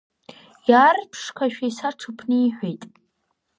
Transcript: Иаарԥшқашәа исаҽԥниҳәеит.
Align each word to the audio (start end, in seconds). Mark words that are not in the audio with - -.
Иаарԥшқашәа 0.69 1.65
исаҽԥниҳәеит. 1.69 2.83